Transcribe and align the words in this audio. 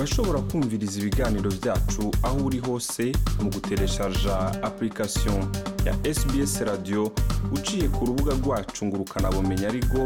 urashobora 0.00 0.40
kumviriza 0.40 1.00
ibiganiro 1.00 1.50
byacu 1.52 2.02
aho 2.24 2.38
uri 2.46 2.58
hose 2.58 3.02
mu 3.42 3.50
gutereshaja 3.50 4.34
apurikasiyo 4.66 5.32
ya 5.86 6.14
SBS 6.16 6.60
radiyo 6.60 7.10
uciye 7.52 7.88
ku 7.88 8.04
rubuga 8.08 8.32
rwacu 8.40 8.86
ngo 8.88 8.96
ukanabumenya 8.96 9.68
ariko 9.68 10.00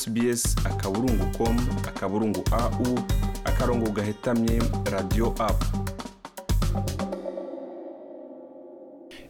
SBS 0.00 0.42
akaburungu 0.68 1.26
komu 1.38 1.60
akaburungu 1.88 2.44
au 2.52 2.98
akarongo 3.44 3.88
gahetamye 3.96 4.60
radiyo 4.92 5.26
apu 5.38 5.68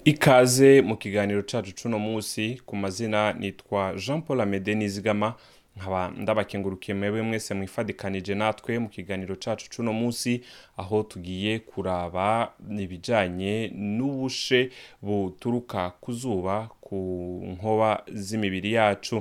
ikaze 0.04 0.82
mu 0.82 0.96
kiganiro 0.96 1.42
cyacu 1.42 1.72
cuno 1.82 1.98
munsi 1.98 2.58
ku 2.66 2.76
mazina 2.76 3.32
nitwa 3.32 3.94
jean 3.94 4.22
paul 4.22 4.40
amede 4.40 4.74
nizigama 4.74 5.34
nkaba 5.76 6.08
ndabakengurukiye 6.16 6.94
mwebwe 6.96 7.22
mwese 7.28 7.50
mwifadikanije 7.58 8.32
natwe 8.40 8.70
mu 8.82 8.88
kiganiro 8.94 9.34
cyacu 9.42 9.64
cy'uno 9.72 9.92
munsi 9.92 10.42
aho 10.80 10.96
tugiye 11.10 11.58
kuraba 11.58 12.54
ibijyanye 12.84 13.54
n'ubushe 13.96 14.60
buturuka 15.04 15.80
ku 16.02 16.10
zuba 16.12 16.70
ku 16.84 16.98
nkoba 17.52 17.90
z'imibiri 18.24 18.70
yacu 18.78 19.16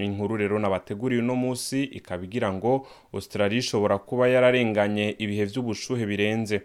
inkuru 0.00 0.32
rero 0.40 0.56
nabateguriye 0.58 1.20
uno 1.22 1.36
munsi 1.42 1.78
ikaba 1.98 2.22
igira 2.28 2.48
ngo 2.56 2.70
Australia 3.16 3.58
ishobora 3.62 3.96
kuba 4.06 4.24
yararenganye 4.34 5.06
ibihe 5.24 5.44
by'ubushuhe 5.50 6.04
birenze 6.10 6.56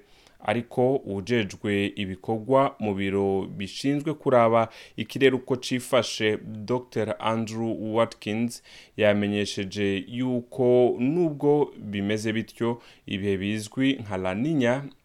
ariko 0.43 0.95
ujejwe 0.95 1.85
ibikorwa 2.03 2.61
mu 2.83 2.91
biro 2.97 3.27
bishinzwe 3.57 4.13
kuraba 4.21 4.69
ikirere 5.01 5.35
uko 5.35 5.53
cifashe 5.55 6.37
Dr 6.67 7.07
Andrew 7.31 7.69
Watkins 7.95 8.51
yamenyesheje 8.97 9.87
yuko 10.17 10.67
nubwo 11.11 11.51
bimeze 11.91 12.29
bityo 12.35 12.69
ibihe 13.07 13.37
bizwi 13.37 13.87
nka 14.03 14.17
La 14.17 14.33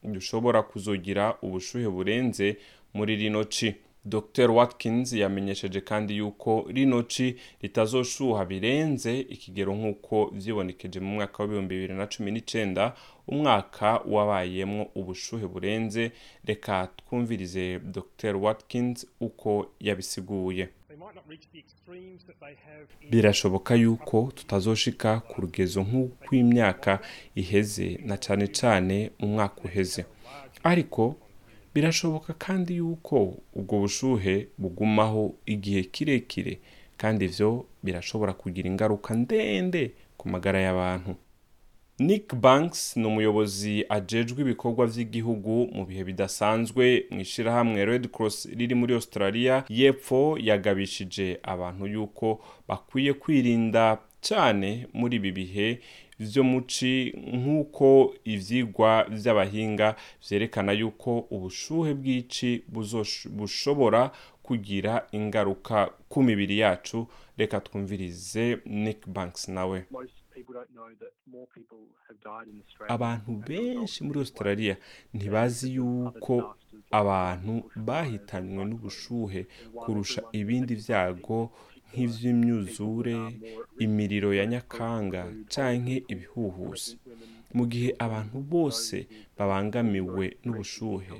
dushobora 0.03 0.62
kuzogira 0.62 1.25
ubushuhe 1.44 1.89
burenze 1.89 2.56
muri 2.97 3.12
rino 3.20 3.44
ci 3.44 3.69
dr 4.05 4.51
watkins 4.51 5.12
yamenyesheje 5.12 5.81
kandi 5.81 6.17
yuko 6.17 6.65
rinoci 6.69 7.15
ci 7.15 7.37
ritazoshuha 7.62 8.45
birenze 8.48 9.20
ikigero 9.20 9.73
nk'uko 9.77 10.17
byibonekeje 10.37 10.98
mu 11.05 11.11
mwaka 11.15 11.39
w'ibihumbi 11.43 11.75
bibiri 11.75 11.95
na 12.01 12.06
cumi 12.12 12.31
n'icyenda 12.33 12.95
umwaka 13.28 14.01
wabayemo 14.15 14.81
ubushuhe 14.98 15.45
burenze 15.53 16.12
reka 16.48 16.89
twumvirize 16.98 17.78
dr 17.95 18.37
watkins 18.37 19.06
uko 19.21 19.53
yabisiguye 19.87 20.65
birashoboka 23.11 23.73
yuko 23.83 24.33
tutazoshika 24.37 25.11
ku 25.28 25.37
rugezo 25.45 25.81
nk'uko 25.87 26.31
imyaka 26.37 26.93
iheze 27.41 28.01
na 28.09 28.17
cyane 28.25 28.45
cyane 28.59 28.97
umwaka 29.25 29.59
uheze 29.69 30.03
ariko 30.73 31.03
birashoboka 31.74 32.32
kandi 32.38 32.76
yuko 32.76 33.36
ubwo 33.54 33.78
bushuhe 33.80 34.48
bugumaho 34.58 35.22
igihe 35.46 35.82
kirekire 35.94 36.54
kandi 37.00 37.22
ibyo 37.28 37.50
birashobora 37.84 38.32
kugira 38.40 38.66
ingaruka 38.72 39.08
ndende 39.22 39.82
ku 40.18 40.24
magara 40.32 40.58
y'abantu 40.66 41.12
nick 42.06 42.26
banks 42.44 42.80
ni 42.98 43.04
umuyobozi 43.12 43.74
ajejwe 43.96 44.38
ibikorwa 44.44 44.82
by'igihugu 44.91 45.50
mu 45.76 45.82
bihe 45.88 46.02
bidasanzwe 46.10 46.84
mu 47.12 47.18
ishyirahamwe 47.24 47.78
red 47.91 48.04
cross 48.14 48.36
riri 48.58 48.74
muri 48.80 48.92
australia 48.98 49.54
y'epfo 49.78 50.20
yagabishije 50.48 51.26
abantu 51.52 51.84
yuko 51.94 52.26
bakwiye 52.68 53.12
kwirinda 53.22 53.84
cyane 54.28 54.68
muri 54.98 55.14
ibi 55.20 55.30
bihe 55.38 55.66
byo 56.28 56.42
muci 56.50 56.94
nk'uko 57.38 57.86
ibyigwa 58.34 58.90
by'abahinga 59.16 59.88
byerekana 60.22 60.72
yuko 60.80 61.10
ubushuhe 61.34 61.91
bw'ici 62.00 62.50
bushobora 63.38 64.03
kugira 64.47 64.92
ingaruka 65.19 65.76
ku 66.10 66.19
mibiri 66.28 66.56
yacu 66.64 66.98
reka 67.41 67.56
twumvirize 67.66 68.44
Nick 68.84 69.00
Banks 69.14 69.42
nawe 69.56 69.78
abantu 72.97 73.22
benshi 73.48 73.98
muri 74.06 74.19
australia 74.25 74.75
ntibazi 75.16 75.66
yuko 75.76 76.34
abantu 77.00 77.54
bahitanywe 77.86 78.62
n'ubushuhe 78.69 79.41
kurusha 79.80 80.20
ibindi 80.41 80.72
byago 80.82 81.36
nk'iby'imyuzure 81.93 83.17
imiriro 83.84 84.31
ya 84.39 84.47
nyakanga 84.53 85.23
cyangwa 85.53 85.95
ibihuhusi 86.12 86.93
mu 87.56 87.65
gihe 87.73 87.91
abantu 88.06 88.37
bose 88.53 88.97
babangamiwe 89.37 90.25
n'ubushuhe 90.45 91.17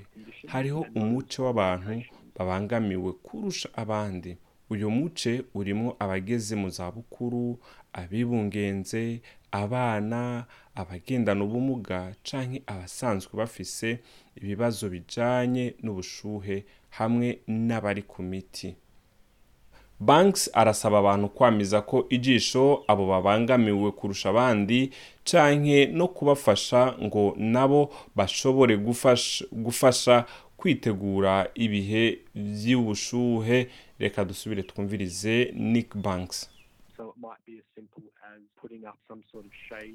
hariho 0.53 0.81
umuce 1.01 1.39
w'abantu 1.45 1.91
babangamiwe 2.37 3.11
kurusha 3.27 3.69
abandi 3.83 4.31
uyu 4.73 4.87
muce 4.97 5.33
urimo 5.59 5.89
abageze 6.05 6.55
mu 6.63 6.69
zabukuru 6.77 7.43
abibungenze 8.01 9.03
abana 9.63 10.21
abagendana 10.81 11.41
ubumuga 11.47 11.99
cyangwa 12.29 12.59
abasanzwe 12.73 13.33
bafise 13.41 13.87
ibibazo 14.39 14.85
bijyanye 14.95 15.65
n'ubushuhe 15.83 16.57
hamwe 16.99 17.29
n'abari 17.67 18.03
ku 18.13 18.21
miti 18.31 18.71
banks 20.01 20.51
arasaba 20.57 20.99
abantu 20.99 21.29
kwamiza 21.29 21.79
ko 21.89 21.97
igisho 22.17 22.65
abo 22.91 23.05
babangamiwe 23.13 23.89
kurusha 23.99 24.27
abandi 24.33 24.81
canke 25.29 25.79
no 25.99 26.07
kubafasha 26.17 26.81
ngo 27.07 27.25
nabo 27.55 27.81
bashobore 28.17 28.75
gufasha, 28.87 29.45
gufasha 29.65 30.17
kwitegura 30.59 31.35
ibihe 31.65 32.05
by'ubushuhe 32.59 33.59
reka 34.03 34.21
dusubire 34.29 34.63
twumvirize 34.71 35.53
nick 35.73 35.89
banks 36.05 36.39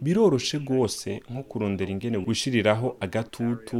biroroshe 0.03 0.57
rwose 0.65 1.09
nko 1.31 1.43
kurondera 1.49 1.89
ingene 1.95 2.17
gushyiriraho 2.27 2.87
agatutu 3.05 3.79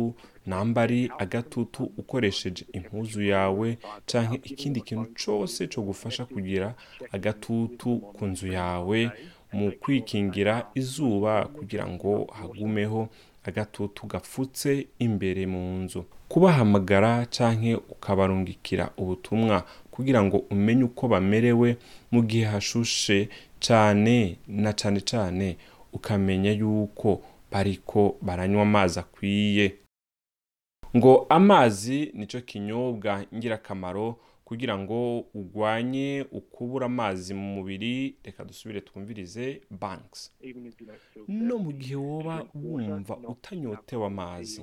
namba 0.52 0.78
ari 0.86 1.02
agatutu 1.24 1.82
ukoresheje 2.02 2.64
impuzu 2.78 3.22
yawe 3.34 3.68
cyangwa 4.10 4.36
ikindi 4.52 4.80
kintu 4.88 5.06
cyose 5.22 5.60
cyo 5.72 5.82
gufasha 5.88 6.22
kugira 6.34 6.68
agatutu 7.16 7.90
ku 8.16 8.24
nzu 8.32 8.48
yawe 8.60 9.00
mu 9.58 9.66
kwikingira 9.82 10.54
izuba 10.82 11.34
kugira 11.56 11.86
ngo 11.94 12.12
hagumeho 12.38 13.02
agatutu 13.50 14.02
gapfutse 14.14 14.70
imbere 15.08 15.42
mu 15.54 15.64
nzu 15.84 16.02
kubahamagara 16.32 17.12
cyangwa 17.36 17.72
ukabarungikira 17.94 18.86
ubutumwa 19.02 19.58
kugira 19.96 20.20
ngo 20.28 20.38
umenye 20.54 20.84
uko 20.92 21.04
bamerewe 21.14 21.70
mu 22.14 22.20
gihe 22.30 22.46
hashushe 22.52 23.18
cyane 23.66 24.16
na 24.64 24.72
cyane 24.80 25.00
cyane 25.12 25.46
ukamenya 25.98 26.52
yuko 26.62 27.10
bariko 27.52 28.00
baranywa 28.28 28.62
amazi 28.68 28.96
akwiye 29.04 29.66
ngo 30.98 31.14
amazi 31.38 31.98
nicyo 32.18 32.40
kinyobwa 32.50 33.12
ngirakamaro 33.38 34.08
kugira 34.48 34.76
ngo 34.84 34.98
urwanye 35.40 36.10
ukubura 36.40 36.86
amazi 36.92 37.32
mu 37.40 37.48
mubiri 37.56 37.96
reka 38.26 38.42
dusubire 38.50 38.80
twumvirize 38.88 39.46
banks 39.82 40.20
no 41.48 41.56
mu 41.64 41.72
gihe 41.80 41.96
woba 42.08 42.36
wumva 42.64 43.14
utanyotewe 43.34 44.04
amazi 44.12 44.60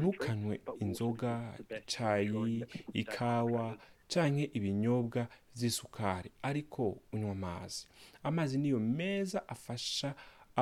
ntukanywe 0.00 0.54
inzoga 0.84 1.32
icyayi 1.80 2.58
ikawa 3.02 3.66
cyangwa 4.12 4.44
ibinyobwa 4.58 5.20
by'isukari 5.54 6.28
ariko 6.48 6.82
unywa 7.14 7.32
amazi 7.38 7.82
amazi 8.28 8.54
niyo 8.58 8.80
meza 8.98 9.38
afasha 9.54 10.08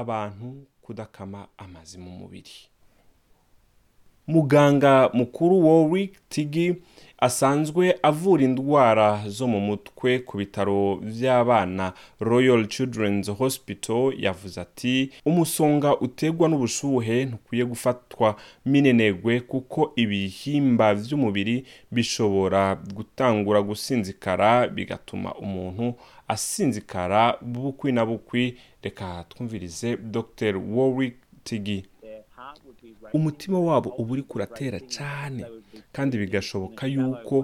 abantu 0.00 0.48
kudakama 0.84 1.40
amazi 1.64 1.96
mu 2.04 2.12
mubiri 2.20 2.56
muganga 4.28 5.10
mukuru 5.12 5.66
Warwick 5.68 6.14
Tigi 6.28 6.74
asanzwe 7.18 7.98
avura 8.02 8.42
indwara 8.44 9.24
zo 9.28 9.46
mu 9.48 9.60
mutwe 9.60 10.18
ku 10.18 10.36
bitaro 10.36 10.96
by'abana 10.96 11.92
Royal 12.20 12.66
Children's 12.68 13.30
Hospital 13.30 14.12
yavuze 14.18 14.60
ati 14.60 15.10
umusonga 15.24 15.96
uterwa 16.00 16.48
n'ubushuhe 16.48 17.16
ntukwiye 17.24 17.64
gufatwa 17.64 18.36
minenegwe 18.66 19.40
kuko 19.40 19.92
ibihimba 19.96 20.94
by'umubiri 20.94 21.64
bishobora 21.94 22.74
gutangura 22.96 23.60
gusinzikara 23.62 24.68
bigatuma 24.68 25.30
umuntu 25.34 25.94
asinzikara 26.28 27.36
bukwi 27.40 27.92
na 27.96 28.04
bukwi 28.06 28.56
reka 28.82 29.24
twumvirize 29.30 29.96
Dr 29.96 30.56
Warwick 30.56 31.14
Tigi 31.46 31.84
umutima 33.16 33.58
wabo 33.68 33.88
uba 34.00 34.12
uri 34.12 34.22
kuratera 34.30 34.78
cyane 34.96 35.42
kandi 35.94 36.14
bigashoboka 36.22 36.82
yuko 36.94 37.36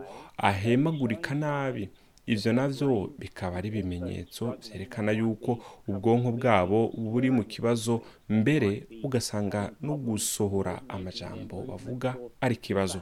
ahemagurika 0.51 1.31
nabi 1.45 1.85
ibyo 2.33 2.51
nabyo 2.59 2.89
bikaba 3.21 3.55
ari 3.59 3.69
ibimenyetso 3.73 4.43
byerekana 4.61 5.11
yuko 5.21 5.51
ubwonko 5.91 6.29
bwabo 6.39 6.79
buri 7.11 7.29
mu 7.37 7.45
kibazo 7.53 7.95
mbere 8.39 8.71
ugasanga 9.07 9.61
no 9.87 9.95
gusohora 10.07 10.73
amajambo 10.95 11.55
bavuga 11.69 12.09
ari 12.45 12.55
ikibazo 12.61 12.99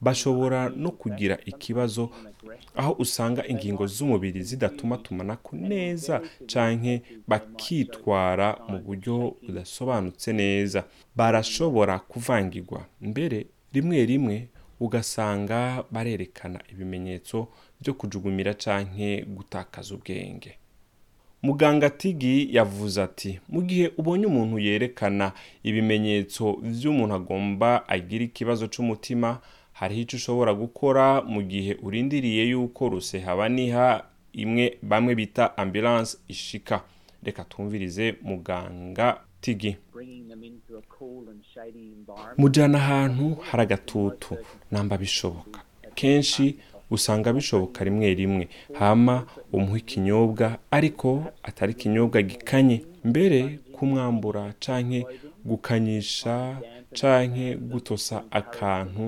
bashobora 0.00 0.68
no 0.76 0.90
kugira 0.90 1.38
ikibazo 1.44 2.10
aho 2.76 2.92
usanga 2.98 3.42
ingingo 3.52 3.84
z'umubiri 3.94 4.42
zidatuma 4.42 4.96
tumana 4.96 5.02
tumanako 5.36 5.50
neza 5.72 6.14
canke 6.50 6.94
bakitwara 7.28 8.48
mu 8.68 8.78
buryo 8.86 9.16
budasobanutse 9.46 10.30
neza 10.32 10.80
barashobora 11.18 11.94
kuvangirwa 12.10 12.80
mbere 13.10 13.46
rimwe 13.74 13.98
rimwe 14.10 14.36
ugasanga 14.80 15.84
barerekana 15.90 16.58
ibimenyetso 16.72 17.36
byo 17.80 17.92
kujugumira 17.98 18.52
canke 18.62 19.08
gutakaza 19.36 19.94
ubwenge 19.94 20.52
muganga 21.42 21.90
tigi 21.90 22.36
yavuze 22.56 22.98
ati 23.08 23.30
mu 23.52 23.60
gihe 23.68 23.86
ubonye 24.00 24.26
umuntu 24.30 24.56
yerekana 24.66 25.26
ibimenyetso 25.68 26.42
by'umuntu 26.74 27.14
agomba 27.20 27.70
agira 27.94 28.22
ikibazo 28.30 28.64
cy'umutima 28.72 29.28
hariho 29.78 30.00
icyo 30.04 30.16
ushobora 30.20 30.52
gukora 30.62 31.04
mu 31.32 31.40
gihe 31.50 31.72
urindiriye 31.86 32.42
yuko 32.52 32.80
rusehaba 32.92 33.44
niha 33.56 33.86
imwe 34.44 34.64
bamwe 34.90 35.12
bita 35.20 35.44
ambulance 35.62 36.12
ishika 36.34 36.76
reka 37.26 37.42
twumvirize 37.50 38.04
muganga 38.28 39.08
tigi 39.42 39.72
mujyana 42.42 42.76
ahantu 42.82 43.26
hari 43.46 43.62
agatutu 43.66 44.32
namba 44.74 44.94
bishoboka 45.04 45.58
kenshi 45.98 46.44
usanga 46.94 47.28
bishoboka 47.38 47.78
rimwe 47.86 48.06
rimwe 48.20 48.44
hama 48.80 49.16
umuha 49.56 49.78
ikinyobwa 49.82 50.46
ariko 50.76 51.10
atari 51.48 51.72
ikinyobwa 51.76 52.18
gikanye 52.30 52.76
mbere 53.10 53.40
kumwambura 53.74 54.42
canke 54.64 55.00
gukanyisha 55.48 56.34
canke 56.98 57.46
gutosa 57.70 58.16
akantu 58.40 59.04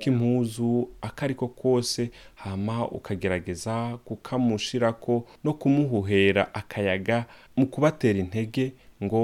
k'impuzu 0.00 0.88
akariko 1.00 1.48
kose 1.48 2.10
hama 2.34 2.88
ukagerageza 2.88 3.98
kukamushirako 4.04 5.26
no 5.44 5.54
kumuhuhera 5.54 6.42
akayaga 6.54 7.26
mu 7.56 7.66
kubatera 7.70 8.18
intege 8.18 8.72
ngo 9.04 9.22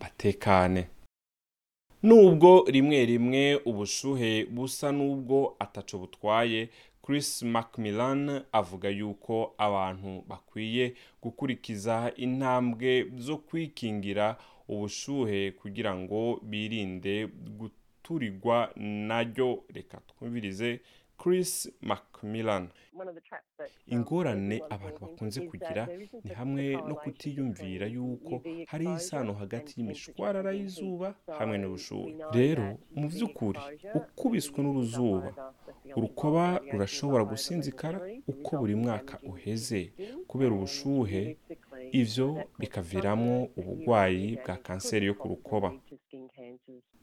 batekane 0.00 0.82
nubwo 2.06 2.64
rimwe 2.74 2.98
rimwe 3.10 3.44
ubushuhe 3.68 4.32
busa 4.54 4.88
nubwo 4.96 5.38
ataco 5.64 5.94
butwaye 6.00 6.68
Chris 7.04 7.42
Macmillan 7.42 8.22
avuga 8.60 8.88
yuko 8.98 9.36
abantu 9.66 10.10
bakwiye 10.30 10.84
gukurikiza 11.22 11.94
intambwe 12.24 12.90
zo 13.26 13.36
kwikingira 13.46 14.26
ubushuhe 14.72 15.40
kugira 15.60 15.92
ngo 16.00 16.20
birinde 16.50 17.16
turigwa 18.06 18.58
naryo 19.08 19.50
reka 19.76 19.98
twumvirize 20.08 20.68
Chris 21.22 21.70
Macmillan 21.80 22.62
um, 22.94 23.00
ingorane 23.86 24.56
abantu 24.70 24.98
bakunze 25.04 25.40
uh, 25.40 25.46
kugira 25.50 25.82
ni 26.24 26.30
hamwe 26.40 26.64
no 26.88 26.94
kutiyumvira 27.02 27.86
yuko 27.96 28.34
hari 28.70 28.86
isano 28.98 29.32
hagati 29.42 29.70
y'imishwarara 29.76 30.50
y'izuba 30.58 31.08
hamwe 31.38 31.56
n'ubushuhe 31.58 32.10
rero 32.38 32.66
mu 32.98 33.06
by'ukuri 33.12 33.60
ukubiswe 33.98 34.56
n'uruzuba 34.62 35.28
urukoba 35.98 36.44
rurashobora 36.70 37.22
gusinzikara 37.32 37.98
uko 38.32 38.48
buri 38.60 38.74
mwaka 38.84 39.14
uheze 39.32 39.80
kubera 40.30 40.52
ubushuhe 40.54 41.20
ibyo 42.00 42.28
bikaviramo 42.60 43.32
uburwayi 43.58 44.24
bwa 44.42 44.56
kanseri 44.64 45.04
yo 45.10 45.14
ku 45.20 45.26
rukoba 45.32 45.68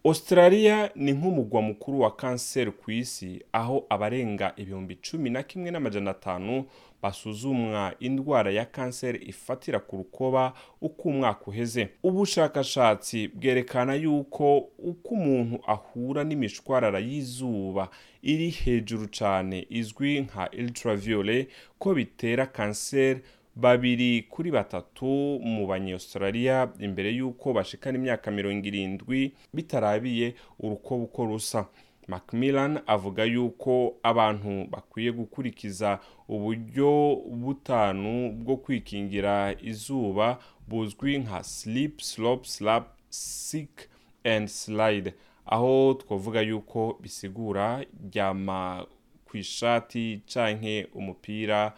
Australia 0.05 0.89
ni 0.95 1.11
nk'umugwa 1.13 1.61
mukuru 1.61 1.99
wa 1.99 2.11
kanseri 2.15 2.71
ku 2.71 2.91
isi 2.91 3.41
aho 3.53 3.85
abarenga 3.89 4.51
ibihumbi 4.59 4.95
cumi 4.99 5.29
na 5.31 5.43
kimwe 5.43 5.71
n'amajana 5.71 6.11
atanu 6.11 6.65
basuzumwa 7.01 7.95
indwara 7.99 8.51
ya 8.51 8.65
kanseri 8.67 9.23
ifatira 9.31 9.79
ku 9.79 9.97
rukoba 10.03 10.53
uko 10.81 11.07
umwaka 11.09 11.45
uheze. 11.47 11.89
Ubushakashatsi 12.03 13.27
bwerekana 13.31 13.93
yuko 13.95 14.57
uko 14.91 15.09
umuntu 15.15 15.59
ahura 15.73 16.23
n'imishwarara 16.27 16.99
y'izuba 16.99 17.87
iri 18.31 18.49
hejuru 18.59 19.07
cyane 19.17 19.57
izwi 19.79 20.19
nka 20.27 20.49
ultraviolet 20.59 21.47
ko 21.79 21.89
bitera 21.95 22.45
kanseri 22.51 23.21
babiri 23.55 24.25
kuri 24.29 24.51
batatu 24.51 25.05
mu 25.45 25.67
banyasitarariya 25.69 26.73
imbere 26.81 27.09
y'uko 27.13 27.53
bashikana 27.53 27.97
imyaka 28.01 28.27
mirongo 28.33 28.65
irindwi 28.67 29.21
bitarabiye 29.53 30.33
urukobo 30.63 31.03
uko 31.05 31.21
rusa 31.29 31.61
macmillan 32.07 32.81
avuga 32.89 33.23
yuko 33.29 33.93
abantu 34.03 34.65
bakwiye 34.73 35.11
gukurikiza 35.13 35.99
uburyo 36.33 36.93
butanu 37.41 38.33
bwo 38.41 38.55
kwikingira 38.63 39.35
izuba 39.69 40.37
buzwi 40.67 41.17
nka 41.23 41.43
sleep 41.45 42.01
slope 42.01 42.45
slap 42.49 42.83
sick 43.09 43.87
and 44.25 44.47
slide 44.49 45.13
aho 45.45 45.93
twavuga 46.01 46.41
yuko 46.41 46.97
bisigura 47.01 47.85
ryama 48.05 48.85
ku 49.27 49.37
ishati 49.37 50.21
canke 50.25 50.87
umupira 50.97 51.73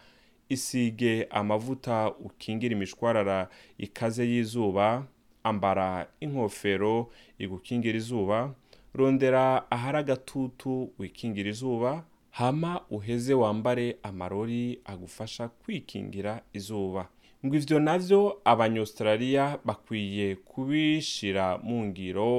isige 0.50 1.24
amavuta 1.30 2.12
ukingira 2.19 2.74
imishwarara 2.75 3.50
ikaze 3.77 4.24
y'izuba 4.31 5.03
ambara 5.44 6.07
inkofero 6.24 7.09
igukingira 7.39 7.97
izuba 7.97 8.53
rondera 8.97 9.44
ahari 9.74 9.97
agatutu 9.97 10.89
wikingira 11.00 11.50
izuba 11.50 12.03
hama 12.31 12.81
uheze 12.89 13.33
wambare 13.33 13.97
amarori 14.03 14.80
agufasha 14.86 15.47
kwikingira 15.47 16.33
izuba 16.57 17.07
ngo 17.45 17.53
ibyo 17.59 17.77
navyo 17.86 18.19
abanyaustraliya 18.51 19.45
bakwiye 19.68 20.27
kubishira 20.50 21.45
mu 21.68 21.77
ngiro 21.88 22.31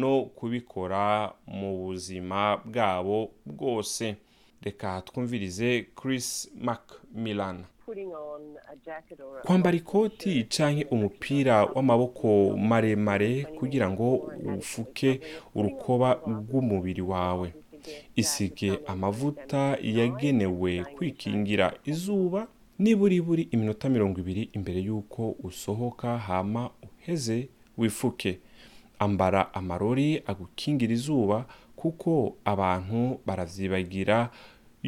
no 0.00 0.12
kubikora 0.36 1.32
mu 1.58 1.68
buzima 1.82 2.40
bwabo 2.68 3.18
bwose 3.50 4.04
reka 4.66 5.00
twumvirize 5.02 5.86
Chris 6.02 6.50
Macmillan 6.60 7.64
kwambara 9.44 9.76
ikoti 9.76 10.44
canke 10.48 10.84
umupira 10.90 11.64
w'amaboko 11.64 12.56
maremare 12.58 13.44
kugira 13.58 13.90
ngo 13.94 14.08
ufuke 14.58 15.10
urukoba 15.54 16.10
rw'umubiri 16.26 17.02
wawe 17.12 17.48
isige 18.22 18.70
amavuta 18.90 19.62
yagenewe 19.98 20.72
kwikingira 20.94 21.66
izuba 21.90 22.48
niburi 22.82 23.18
buri 23.26 23.42
iminota 23.54 23.84
mirongo 23.94 24.16
ibiri 24.24 24.42
imbere 24.56 24.78
y'uko 24.86 25.22
usohoka 25.48 26.08
hama 26.26 26.62
uheze 26.86 27.38
wifuke 27.80 28.32
ambara 29.04 29.40
amarori 29.58 30.08
agukingira 30.30 30.92
izuba 30.98 31.38
kuko 31.80 32.12
abantu 32.52 32.98
barazibagira 33.26 34.18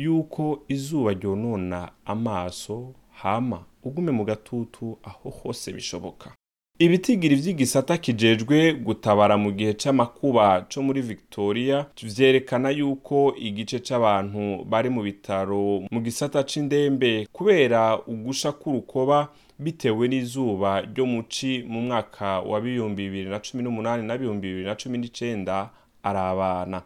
yuko 0.02 0.62
izuba 0.68 1.12
ryonona 1.12 1.90
amaso 2.06 2.94
hama 3.12 3.64
ugume 3.84 4.12
mu 4.12 4.24
gatutu 4.24 4.98
aho 5.04 5.30
hose 5.30 5.72
bishoboka 5.72 6.30
ibitigiri 6.78 7.34
by’igisata 7.40 7.96
kijejwe 8.04 8.56
gutabara 8.86 9.34
mu 9.44 9.50
gihe 9.52 9.72
cy’amakuba 9.80 10.62
cyo 10.70 10.80
muri 10.86 11.00
victoria 11.02 11.78
vyerekana 12.14 12.70
yuko 12.78 13.34
igice 13.38 13.78
cy’abantu 13.86 14.44
bari 14.70 14.88
mu 14.94 15.00
bitaro 15.08 15.62
mu 15.92 15.98
gisata 16.06 16.38
cy’indembe 16.50 17.26
kubera 17.36 17.98
ugusha 18.12 18.50
k'urukoba 18.60 19.18
bitewe 19.58 20.04
n'izuba 20.08 20.70
ryo 20.90 21.04
muci 21.12 21.52
mu 21.72 21.78
mwaka 21.86 22.28
wa 22.50 22.58
bibiri 22.94 23.26
na 23.30 23.38
cumi 23.44 23.60
n'umunani 23.66 24.02
na 24.06 24.14
bibiri 24.16 24.62
na 24.64 24.74
cumi 24.80 24.96
n'icenda 25.02 25.56
abana 26.02 26.82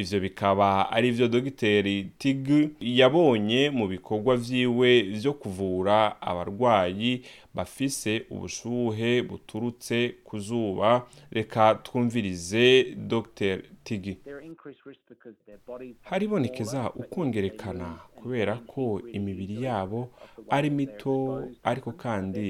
ivyo 0.00 0.18
bikaba 0.24 0.68
ari 0.96 1.08
byo 1.14 1.26
dogiteri 1.32 1.96
tig 2.20 2.46
yabonye 2.98 3.62
mu 3.78 3.86
bikorwa 3.92 4.32
vyiwe 4.44 4.90
vyo 5.16 5.32
kuvura 5.40 5.96
abarwayi 6.30 7.12
bafise 7.56 8.12
ubushuhe 8.34 9.10
buturutse 9.28 9.98
ku 10.26 10.34
zuba 10.46 10.90
reka 11.38 11.62
twumvirize 11.84 12.64
Dr 13.12 13.56
Tigi 13.84 14.14
haribonekeza 16.10 16.80
ukongerekana 17.02 17.86
kubera 18.18 18.54
ko 18.72 18.84
imibiri 19.18 19.56
yabo 19.66 20.00
ari 20.56 20.68
mito 20.78 21.16
ariko 21.70 21.90
kandi 22.04 22.46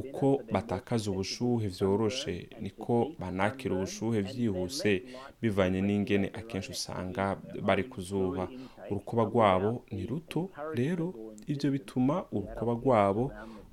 uko 0.00 0.26
batakaza 0.54 1.06
ubushuhe 1.12 1.66
vyoroshe 1.76 2.34
niko 2.62 2.94
banakira 3.20 3.72
ubushuhe 3.74 4.18
byihuse 4.28 4.92
bivanye 5.42 5.78
n'ingene 5.86 6.26
akenshi 6.40 6.70
usanga 6.76 7.24
bari 7.66 7.84
ku 7.90 7.98
zuba 8.08 8.44
urukoba 8.90 9.22
rwabo 9.30 9.70
ni 9.94 10.02
ruto 10.10 10.40
rero 10.78 11.06
ibyo 11.52 11.68
bituma 11.74 12.14
urukoba 12.34 12.72
rwabo 12.80 13.24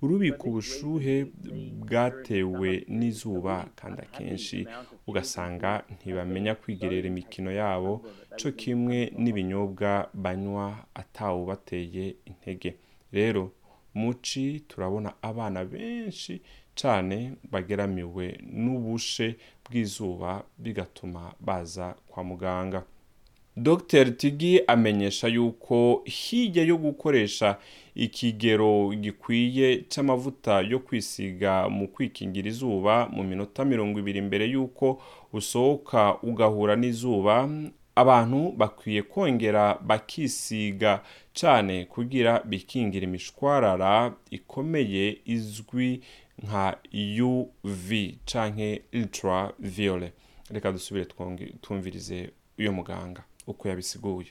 urubika 0.03 0.43
ubushuhe 0.49 1.15
bwatewe 1.81 2.69
n'izuba 2.97 3.53
kandi 3.79 3.99
akenshi 4.05 4.57
ugasanga 5.09 5.69
ntibamenya 5.95 6.51
kwigerera 6.61 7.05
imikino 7.13 7.49
yabo 7.61 7.93
cyo 8.37 8.49
kimwe 8.61 8.97
n'ibinyobwa 9.21 9.89
banywa 10.23 10.67
atawubateye 11.01 12.05
intege 12.29 12.69
rero 13.17 13.43
muci 13.99 14.43
turabona 14.69 15.09
abana 15.29 15.59
benshi 15.73 16.33
cyane 16.79 17.17
bageramiwe 17.51 18.25
n'ubushe 18.61 19.27
bw'izuba 19.65 20.31
bigatuma 20.63 21.21
baza 21.47 21.87
kwa 22.09 22.21
muganga 22.29 22.79
Dr 23.57 24.11
Tigi 24.15 24.61
amenyesha 24.67 25.27
yuko 25.27 26.03
hirya 26.05 26.63
yo 26.63 26.77
gukoresha 26.77 27.57
ikigero 27.95 28.93
gikwiye 28.95 29.83
cy'amavuta 29.91 30.59
yo 30.63 30.79
kwisiga 30.79 31.67
mu 31.69 31.87
kwikingira 31.91 32.47
izuba 32.47 33.09
mu 33.11 33.21
minota 33.27 33.65
mirongo 33.67 33.99
ibiri 33.99 34.21
mbere 34.23 34.45
y'uko 34.53 35.01
usohoka 35.35 36.23
ugahura 36.23 36.75
n'izuba 36.79 37.43
abantu 37.95 38.39
bakwiye 38.55 39.01
kongera 39.11 39.63
bakisiga 39.83 41.03
cyane 41.39 41.73
kugira 41.91 42.33
bikingira 42.47 43.03
imishwarara 43.09 44.13
ikomeye 44.37 45.05
izwi 45.35 45.99
nka 46.43 46.65
UV 47.27 47.89
canke 48.29 48.69
ultraviolet 48.95 50.13
reka 50.55 50.67
dusubire 50.75 51.05
twumvirize 51.61 52.19
uyu 52.59 52.71
muganga 52.79 53.23
uko 53.47 53.63
yabisiguye 53.69 54.27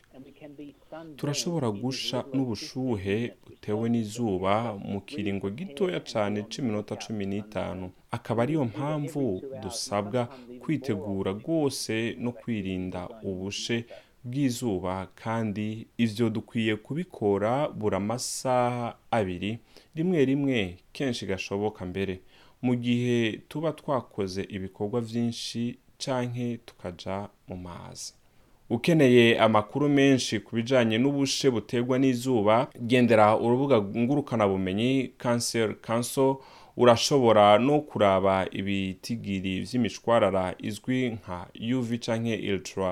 turashobora 1.17 1.69
gusha 1.83 2.19
n'ubushuhe 2.35 3.17
butewe 3.45 3.87
n'izuba 3.93 4.55
mu 4.90 4.99
kiringo 5.09 5.47
gitoya 5.59 6.00
cyane 6.11 6.37
cy'iminota 6.50 6.93
cumi 7.02 7.25
n'itanu 7.31 7.85
akaba 8.17 8.38
ariyo 8.45 8.64
mpamvu 8.75 9.23
dusabwa 9.62 10.21
kwitegura 10.62 11.31
rwose 11.40 11.95
no 12.25 12.31
kwirinda 12.40 13.00
ubushe 13.31 13.76
bw'izuba 14.26 14.95
kandi 15.23 15.67
ibyo 16.05 16.26
dukwiye 16.37 16.75
kubikora 16.85 17.52
buri 17.79 17.95
amasaha 18.02 18.87
abiri 19.19 19.52
rimwe 19.97 20.19
rimwe 20.31 20.57
kenshi 20.97 21.23
gashoboka 21.31 21.81
mbere 21.93 22.14
mu 22.64 22.75
gihe 22.85 23.17
tuba 23.50 23.71
twakoze 23.81 24.43
ibikorwa 24.57 24.99
byinshi 25.09 25.61
cyangwa 26.02 26.47
tukajya 26.67 27.17
mu 27.49 27.57
mazi 27.67 28.11
ukeneye 28.71 29.39
amakuru 29.43 29.89
menshi 29.91 30.39
ku 30.47 30.55
bijyanye 30.57 30.99
n'ubushe 31.03 31.50
buterwa 31.50 31.99
n'izuba 31.99 32.71
gendera 32.87 33.35
urubuga 33.37 33.83
ngurukanabumenyi 33.83 35.11
kanseri 35.19 35.75
kanso 35.83 36.27
urashobora 36.83 37.59
no 37.59 37.81
kuraba 37.83 38.37
ibitigiri 38.61 39.55
by'imishwarara 39.67 40.55
izwi 40.62 40.99
nka 41.19 41.39
uv 41.79 41.89
cyangwa 42.05 42.35
ultra 42.53 42.89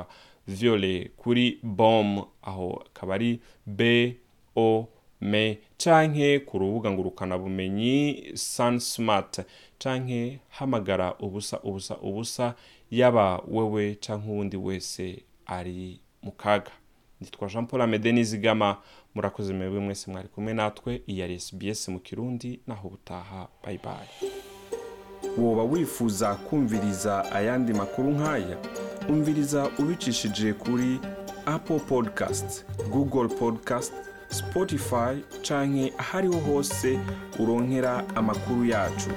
violet 0.58 1.10
kuri 1.20 1.44
bom 1.62 2.10
aho 2.42 2.68
akaba 2.90 3.14
ari 3.14 3.30
bo 3.78 4.88
me 5.22 5.44
cyangwa 5.82 6.28
ku 6.46 6.54
rubuga 6.58 6.90
ngurukanabumenyi 6.90 7.94
sunsmart 8.34 9.34
cyangwa 9.78 10.22
hamagara 10.58 11.06
ubusa 11.24 11.56
ubusa 11.62 11.94
ubusa 12.08 12.46
yaba 12.90 13.26
wewe 13.54 13.84
cyangwa 14.04 14.28
uwundi 14.34 14.56
wese 14.66 15.04
ari 15.48 16.00
mu 16.22 16.32
kaga 16.32 16.70
nitwa 17.20 17.48
jean 17.48 17.66
paul 17.66 17.82
amede 17.82 18.12
nizigama 18.12 18.76
murakoze 19.14 19.54
mwebwe 19.54 19.80
mwese 19.80 20.10
mwari 20.10 20.28
kumwe 20.28 20.54
natwe 20.54 21.02
iya 21.06 21.28
SBS 21.40 21.88
mu 21.88 21.98
kirundi 22.00 22.60
naho 22.66 22.88
ubutaha 22.88 23.48
bayibaye 23.64 24.08
woba 25.38 25.62
wifuza 25.62 26.34
kumviriza 26.34 27.32
ayandi 27.32 27.72
makuru 27.72 28.08
nk'aya 28.16 28.56
umviriza 29.08 29.60
ubicishije 29.80 30.52
kuri 30.52 31.00
apple 31.46 31.78
podcast 31.80 32.46
google 32.92 33.28
podcast 33.40 33.92
spotify 34.30 35.12
canke 35.46 35.92
ahariho 35.98 36.38
hose 36.46 36.98
uronkera 37.40 38.04
amakuru 38.16 38.64
yacu 38.64 39.10